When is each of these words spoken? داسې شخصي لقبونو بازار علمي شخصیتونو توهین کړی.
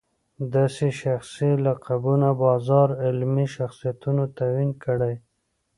داسې 0.55 0.85
شخصي 1.01 1.51
لقبونو 1.65 2.29
بازار 2.43 2.89
علمي 3.05 3.47
شخصیتونو 3.55 4.23
توهین 4.37 4.71
کړی. 4.83 5.13